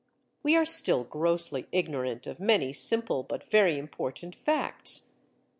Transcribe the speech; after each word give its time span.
We 0.41 0.55
are 0.55 0.65
still 0.65 1.03
grossly 1.03 1.67
ignorant 1.71 2.25
of 2.25 2.39
many 2.39 2.73
simple 2.73 3.21
but 3.21 3.43
very 3.43 3.77
important 3.77 4.33
facts. 4.35 5.11